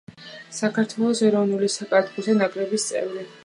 საქართველოს 0.59 1.21
ეროვნული 1.29 1.71
საკალათბურთო 1.75 2.39
ნაკრების 2.43 2.91
წევრი. 2.93 3.27